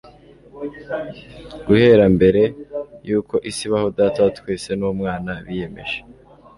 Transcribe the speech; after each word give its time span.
Guhera 1.65 2.05
mbere 2.15 2.41
yuko 3.07 3.35
isi 3.49 3.63
ibaho 3.67 3.87
Data 3.99 4.17
wa 4.25 4.31
twese 4.39 4.69
n'Umwana 4.79 5.31
biyemeje 5.45 5.97